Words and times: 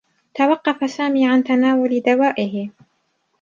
توقّف 0.35 0.89
سامي 0.89 1.27
عن 1.29 1.43
تناول 1.43 2.01
دوائه. 2.05 2.69